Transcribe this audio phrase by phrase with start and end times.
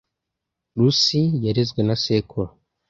[0.77, 2.51] Lucy yarezwe na sekuru.